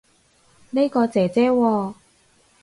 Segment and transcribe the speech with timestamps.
[0.71, 1.93] 呢個姐姐喎